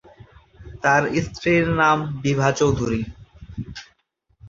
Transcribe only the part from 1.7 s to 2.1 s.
নাম